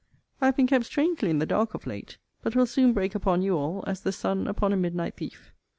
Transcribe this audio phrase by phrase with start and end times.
[0.41, 3.43] I have been kept strangely in the dark of late; but will soon break upon
[3.43, 5.53] you all, as the sun upon a midnight thief.